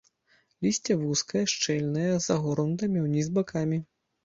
[0.67, 3.83] Лісце вузкае, шчыльнае, з загорнутымі ўніз бакамі.